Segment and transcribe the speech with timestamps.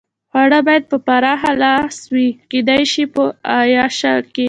[0.31, 3.23] خواړه باید په پراخه لاس وي، کېدای شي په
[3.57, 4.39] اعاشه کې.